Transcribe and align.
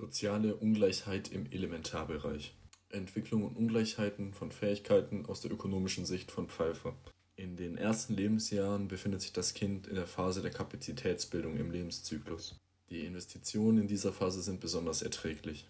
Soziale 0.00 0.54
Ungleichheit 0.54 1.32
im 1.32 1.50
Elementarbereich. 1.50 2.54
Entwicklung 2.88 3.42
und 3.42 3.56
Ungleichheiten 3.56 4.32
von 4.32 4.52
Fähigkeiten 4.52 5.26
aus 5.26 5.40
der 5.40 5.50
ökonomischen 5.50 6.06
Sicht 6.06 6.30
von 6.30 6.48
Pfeiffer. 6.48 6.94
In 7.34 7.56
den 7.56 7.76
ersten 7.76 8.14
Lebensjahren 8.14 8.86
befindet 8.86 9.22
sich 9.22 9.32
das 9.32 9.54
Kind 9.54 9.88
in 9.88 9.96
der 9.96 10.06
Phase 10.06 10.40
der 10.40 10.52
Kapazitätsbildung 10.52 11.56
im 11.56 11.72
Lebenszyklus. 11.72 12.54
Die 12.90 13.00
Investitionen 13.00 13.78
in 13.78 13.88
dieser 13.88 14.12
Phase 14.12 14.40
sind 14.40 14.60
besonders 14.60 15.02
erträglich. 15.02 15.66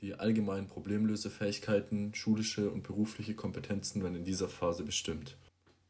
Die 0.00 0.14
allgemeinen 0.14 0.66
Problemlösefähigkeiten, 0.66 2.16
schulische 2.16 2.70
und 2.70 2.82
berufliche 2.82 3.34
Kompetenzen 3.34 4.02
werden 4.02 4.16
in 4.16 4.24
dieser 4.24 4.48
Phase 4.48 4.82
bestimmt. 4.82 5.36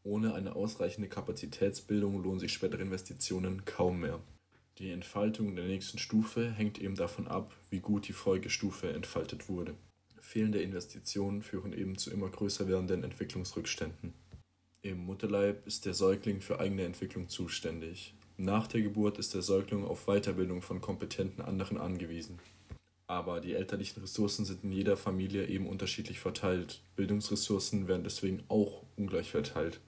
Ohne 0.02 0.34
eine 0.34 0.56
ausreichende 0.56 1.08
Kapazitätsbildung 1.08 2.22
lohnen 2.22 2.38
sich 2.38 2.52
spätere 2.52 2.82
Investitionen 2.82 3.64
kaum 3.64 4.00
mehr. 4.00 4.20
Die 4.78 4.92
Entfaltung 4.92 5.56
der 5.56 5.64
nächsten 5.64 5.98
Stufe 5.98 6.52
hängt 6.52 6.80
eben 6.80 6.94
davon 6.94 7.26
ab, 7.26 7.52
wie 7.68 7.80
gut 7.80 8.06
die 8.06 8.12
Folgestufe 8.12 8.92
entfaltet 8.92 9.48
wurde. 9.48 9.74
Fehlende 10.20 10.62
Investitionen 10.62 11.42
führen 11.42 11.72
eben 11.72 11.98
zu 11.98 12.12
immer 12.12 12.28
größer 12.28 12.68
werdenden 12.68 13.02
Entwicklungsrückständen. 13.02 14.14
Im 14.82 14.98
Mutterleib 14.98 15.66
ist 15.66 15.84
der 15.84 15.94
Säugling 15.94 16.40
für 16.40 16.60
eigene 16.60 16.84
Entwicklung 16.84 17.28
zuständig. 17.28 18.14
Nach 18.36 18.68
der 18.68 18.82
Geburt 18.82 19.18
ist 19.18 19.34
der 19.34 19.42
Säugling 19.42 19.84
auf 19.84 20.06
Weiterbildung 20.06 20.62
von 20.62 20.80
kompetenten 20.80 21.42
anderen 21.44 21.78
angewiesen. 21.78 22.38
Aber 23.08 23.40
die 23.40 23.54
elterlichen 23.54 24.00
Ressourcen 24.00 24.44
sind 24.44 24.62
in 24.62 24.70
jeder 24.70 24.96
Familie 24.96 25.48
eben 25.48 25.66
unterschiedlich 25.66 26.20
verteilt. 26.20 26.82
Bildungsressourcen 26.94 27.88
werden 27.88 28.04
deswegen 28.04 28.44
auch 28.46 28.84
ungleich 28.96 29.32
verteilt. 29.32 29.80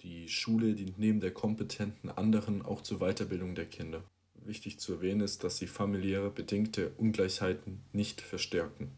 Die 0.00 0.30
Schule 0.30 0.72
dient 0.72 0.98
neben 0.98 1.20
der 1.20 1.32
kompetenten 1.32 2.08
anderen 2.08 2.62
auch 2.62 2.80
zur 2.80 3.00
Weiterbildung 3.00 3.54
der 3.54 3.66
Kinder. 3.66 4.02
Wichtig 4.44 4.80
zu 4.80 4.94
erwähnen 4.94 5.20
ist, 5.20 5.44
dass 5.44 5.58
sie 5.58 5.66
familiäre 5.66 6.30
bedingte 6.30 6.90
Ungleichheiten 6.96 7.82
nicht 7.92 8.20
verstärken. 8.20 8.90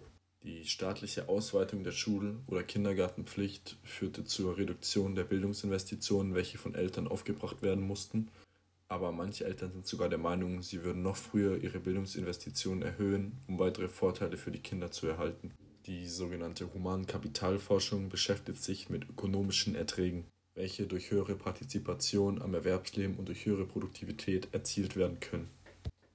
Die 0.45 0.65
staatliche 0.65 1.29
Ausweitung 1.29 1.85
der 1.85 1.93
Schul- 1.93 2.41
oder 2.49 2.65
Kindergartenpflicht 2.65 3.77
führte 3.85 4.25
zur 4.25 4.57
Reduktion 4.57 5.15
der 5.15 5.25
Bildungsinvestitionen, 5.25 6.35
welche 6.35 6.59
von 6.59 6.75
Eltern 6.75 7.07
aufgebracht 7.07 7.63
werden 7.63 7.87
mussten. 7.87 8.29
Aber 8.89 9.13
manche 9.13 9.45
Eltern 9.45 9.73
sind 9.73 9.87
sogar 9.87 10.09
der 10.09 10.19
Meinung, 10.19 10.63
sie 10.63 10.83
würden 10.83 11.03
noch 11.03 11.17
früher 11.17 11.63
ihre 11.63 11.79
Bildungsinvestitionen 11.79 12.83
erhöhen, 12.83 13.41
um 13.47 13.59
weitere 13.59 13.89
Vorteile 13.89 14.37
für 14.37 14.51
die 14.51 14.59
Kinder 14.59 14.91
zu 14.91 15.07
erhalten. 15.07 15.53
Die 15.87 16.07
sogenannte 16.07 16.73
Humankapitalforschung 16.75 18.09
beschäftigt 18.09 18.63
sich 18.63 18.91
mit 18.91 19.09
ökonomischen 19.09 19.75
Erträgen 19.75 20.27
welche 20.55 20.87
durch 20.87 21.11
höhere 21.11 21.35
Partizipation 21.35 22.43
am 22.43 22.55
Erwerbsleben 22.55 23.17
und 23.17 23.29
durch 23.29 23.47
höhere 23.47 23.67
Produktivität 23.67 24.49
erzielt 24.53 24.97
werden 24.97 25.21
können. 25.21 25.49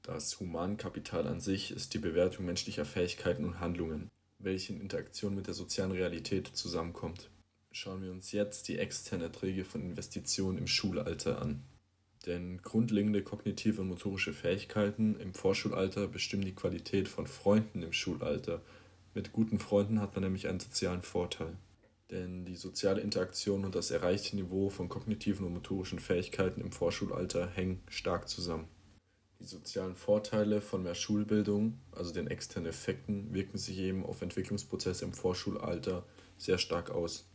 Das 0.04 0.40
Humankapital 0.40 1.28
an 1.28 1.42
sich 1.42 1.72
ist 1.72 1.94
die 1.94 2.00
Bewertung 2.00 2.46
menschlicher 2.46 2.86
Fähigkeiten 2.86 3.44
und 3.44 3.60
Handlungen, 3.60 4.10
welche 4.40 4.74
in 4.74 4.82
Interaktion 4.82 5.36
mit 5.36 5.48
der 5.48 5.54
sozialen 5.54 5.92
Realität 5.92 6.48
zusammenkommt. 6.48 7.30
Schauen 7.72 8.02
wir 8.02 8.12
uns 8.12 8.32
jetzt 8.32 8.68
die 8.70 8.78
externen 8.78 9.28
Erträge 9.28 9.66
von 9.66 9.82
Investitionen 9.82 10.58
im 10.58 10.68
Schulalter 10.68 11.42
an. 11.42 11.64
Denn 12.26 12.62
grundlegende 12.62 13.22
kognitive 13.24 13.82
und 13.82 13.90
motorische 13.90 14.34
Fähigkeiten 14.34 15.20
im 15.20 15.34
Vorschulalter 15.34 16.08
bestimmen 16.08 16.46
die 16.46 16.56
Qualität 16.56 17.08
von 17.08 17.28
Freunden 17.28 17.84
im 17.84 17.94
Schulalter. 17.94 18.62
Mit 19.14 19.32
guten 19.32 19.60
Freunden 19.60 20.00
hat 20.00 20.16
man 20.16 20.24
nämlich 20.24 20.48
einen 20.48 20.60
sozialen 20.60 21.02
Vorteil 21.02 21.58
denn 22.12 22.46
die 22.46 22.56
soziale 22.56 23.02
Interaktion 23.02 23.66
und 23.66 23.76
das 23.76 23.92
erreichte 23.92 24.36
Niveau 24.36 24.70
von 24.70 24.90
kognitiven 24.90 25.46
und 25.46 25.54
motorischen 25.54 26.00
Fähigkeiten 26.00 26.62
im 26.62 26.72
Vorschulalter 26.72 27.50
hängen 27.50 27.82
stark 27.90 28.30
zusammen. 28.30 28.68
Die 29.40 29.46
sozialen 29.46 29.96
Vorteile 29.96 30.62
von 30.62 30.82
mehr 30.82 30.96
Schulbildung, 30.96 31.80
also 31.92 32.12
den 32.12 32.28
externen 32.28 32.70
Effekten, 32.70 33.34
wirken 33.34 33.58
sich 33.58 33.78
eben 33.78 34.04
auf 34.06 34.22
Entwicklungsprozesse 34.22 35.06
im 35.06 35.14
Vorschulalter 35.14 36.06
sehr 36.38 36.58
stark 36.58 36.90
aus. 36.90 37.30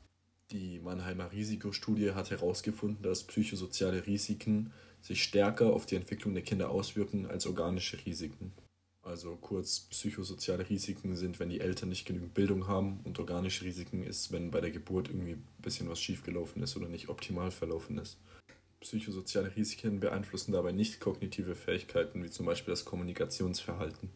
Die 0.50 0.80
Mannheimer 0.80 1.30
Risikostudie 1.30 2.12
hat 2.12 2.30
herausgefunden, 2.30 3.02
dass 3.02 3.24
psychosoziale 3.24 4.06
Risiken 4.06 4.72
sich 5.00 5.22
stärker 5.22 5.72
auf 5.72 5.86
die 5.86 5.96
Entwicklung 5.96 6.34
der 6.34 6.42
Kinder 6.42 6.70
auswirken 6.70 7.26
als 7.26 7.46
organische 7.46 8.04
Risiken. 8.04 8.52
Also 9.02 9.36
kurz, 9.36 9.80
psychosoziale 9.90 10.68
Risiken 10.68 11.16
sind, 11.16 11.40
wenn 11.40 11.48
die 11.48 11.60
Eltern 11.60 11.88
nicht 11.88 12.06
genügend 12.06 12.34
Bildung 12.34 12.68
haben 12.68 13.00
und 13.02 13.18
organische 13.18 13.64
Risiken 13.64 14.04
ist, 14.04 14.30
wenn 14.30 14.52
bei 14.52 14.60
der 14.60 14.70
Geburt 14.70 15.08
irgendwie 15.08 15.32
ein 15.32 15.44
bisschen 15.60 15.88
was 15.88 16.00
schiefgelaufen 16.00 16.62
ist 16.62 16.76
oder 16.76 16.88
nicht 16.88 17.08
optimal 17.08 17.50
verlaufen 17.50 17.98
ist. 17.98 18.18
Psychosoziale 18.80 19.54
Risiken 19.56 20.00
beeinflussen 20.00 20.52
dabei 20.52 20.72
nicht 20.72 21.00
kognitive 21.00 21.54
Fähigkeiten, 21.56 22.22
wie 22.22 22.30
zum 22.30 22.46
Beispiel 22.46 22.72
das 22.72 22.84
Kommunikationsverhalten. 22.84 24.10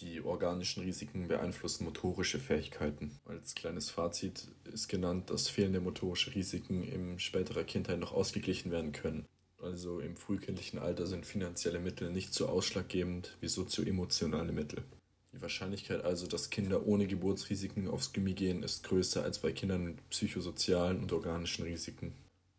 Die 0.00 0.22
organischen 0.22 0.82
Risiken 0.82 1.28
beeinflussen 1.28 1.84
motorische 1.84 2.40
Fähigkeiten. 2.40 3.12
Als 3.26 3.54
kleines 3.54 3.90
Fazit 3.90 4.48
ist 4.72 4.88
genannt, 4.88 5.30
dass 5.30 5.48
fehlende 5.48 5.80
motorische 5.80 6.34
Risiken 6.34 6.82
im 6.82 7.18
späterer 7.18 7.64
Kindheit 7.64 8.00
noch 8.00 8.12
ausgeglichen 8.12 8.72
werden 8.72 8.92
können. 8.92 9.26
Also 9.64 10.00
im 10.00 10.14
frühkindlichen 10.16 10.78
Alter 10.78 11.06
sind 11.06 11.24
finanzielle 11.24 11.80
Mittel 11.80 12.12
nicht 12.12 12.34
so 12.34 12.48
ausschlaggebend 12.48 13.34
wie 13.40 13.48
sozioemotionale 13.48 14.52
Mittel. 14.52 14.84
Die 15.32 15.40
Wahrscheinlichkeit 15.40 16.04
also, 16.04 16.26
dass 16.26 16.50
Kinder 16.50 16.86
ohne 16.86 17.06
Geburtsrisiken 17.06 17.88
aufs 17.88 18.12
Gimmi 18.12 18.34
gehen, 18.34 18.62
ist 18.62 18.84
größer 18.84 19.24
als 19.24 19.38
bei 19.38 19.52
Kindern 19.52 19.84
mit 19.84 20.10
psychosozialen 20.10 21.00
und 21.00 21.12
organischen 21.12 21.64
Risiken. 21.64 22.12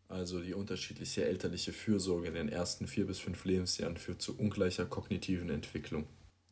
Also 0.08 0.40
die 0.40 0.54
unterschiedliche 0.54 1.24
elterliche 1.24 1.72
Fürsorge 1.72 2.26
in 2.26 2.34
den 2.34 2.48
ersten 2.48 2.88
vier 2.88 3.06
bis 3.06 3.20
fünf 3.20 3.44
Lebensjahren 3.44 3.96
führt 3.96 4.20
zu 4.20 4.36
ungleicher 4.36 4.84
kognitiven 4.84 5.48
Entwicklung. 5.48 6.06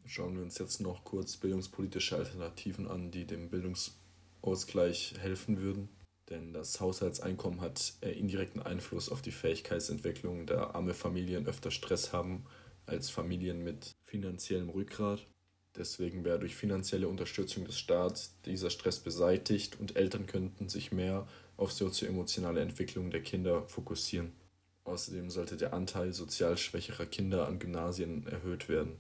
Schauen 0.06 0.36
wir 0.36 0.42
uns 0.42 0.58
jetzt 0.58 0.80
noch 0.80 1.02
kurz 1.02 1.36
bildungspolitische 1.36 2.16
Alternativen 2.16 2.86
an, 2.86 3.10
die 3.10 3.24
dem 3.24 3.50
Bildungsausgleich 3.50 5.14
helfen 5.18 5.60
würden. 5.60 5.88
Denn 6.30 6.52
das 6.52 6.80
Haushaltseinkommen 6.80 7.60
hat 7.60 7.94
äh, 8.00 8.10
indirekten 8.12 8.62
Einfluss 8.62 9.10
auf 9.10 9.20
die 9.20 9.32
Fähigkeitsentwicklung, 9.32 10.46
da 10.46 10.70
arme 10.70 10.94
Familien 10.94 11.46
öfter 11.46 11.70
Stress 11.70 12.12
haben 12.12 12.44
als 12.86 13.10
Familien 13.10 13.62
mit 13.62 13.94
finanziellem 14.04 14.70
Rückgrat. 14.70 15.26
Deswegen 15.76 16.24
wäre 16.24 16.38
durch 16.38 16.54
finanzielle 16.54 17.08
Unterstützung 17.08 17.64
des 17.64 17.78
Staats 17.78 18.40
dieser 18.42 18.70
Stress 18.70 19.00
beseitigt 19.00 19.78
und 19.80 19.96
Eltern 19.96 20.26
könnten 20.26 20.68
sich 20.68 20.92
mehr 20.92 21.26
auf 21.56 21.72
sozioemotionale 21.72 22.60
Entwicklung 22.60 23.10
der 23.10 23.22
Kinder 23.22 23.66
fokussieren. 23.68 24.32
Außerdem 24.84 25.30
sollte 25.30 25.56
der 25.56 25.72
Anteil 25.72 26.12
sozial 26.12 26.56
schwächerer 26.56 27.06
Kinder 27.06 27.48
an 27.48 27.58
Gymnasien 27.58 28.26
erhöht 28.26 28.68
werden. 28.68 28.98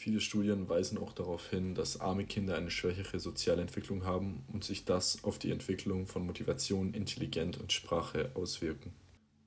Viele 0.00 0.20
Studien 0.20 0.68
weisen 0.68 0.96
auch 0.96 1.12
darauf 1.12 1.50
hin, 1.50 1.74
dass 1.74 2.00
arme 2.00 2.24
Kinder 2.24 2.56
eine 2.56 2.70
schwächere 2.70 3.18
soziale 3.18 3.62
Entwicklung 3.62 4.04
haben 4.04 4.44
und 4.46 4.62
sich 4.62 4.84
das 4.84 5.24
auf 5.24 5.40
die 5.40 5.50
Entwicklung 5.50 6.06
von 6.06 6.24
Motivation, 6.24 6.94
Intelligenz 6.94 7.56
und 7.56 7.72
Sprache 7.72 8.30
auswirken. 8.34 8.92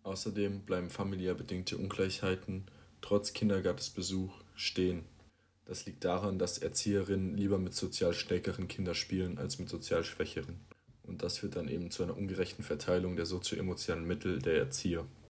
Außerdem 0.03 0.63
bleiben 0.63 0.89
familiär 0.89 1.35
bedingte 1.35 1.77
Ungleichheiten 1.77 2.65
trotz 2.99 3.31
Kindergartensbesuch 3.31 4.33
stehen. 4.53 5.05
Das 5.63 5.85
liegt 5.85 6.03
daran, 6.03 6.37
dass 6.37 6.57
Erzieherinnen 6.57 7.37
lieber 7.37 7.57
mit 7.57 7.73
sozial 7.73 8.13
stärkeren 8.13 8.67
Kindern 8.67 8.95
spielen 8.95 9.37
als 9.37 9.57
mit 9.57 9.69
sozial 9.69 10.03
schwächeren. 10.03 10.59
Und 11.03 11.23
das 11.23 11.37
führt 11.37 11.55
dann 11.55 11.69
eben 11.69 11.91
zu 11.91 12.03
einer 12.03 12.17
ungerechten 12.17 12.65
Verteilung 12.65 13.15
der 13.15 13.25
sozioemotionalen 13.25 14.05
Mittel 14.05 14.39
der 14.39 14.57
Erzieher. 14.57 15.07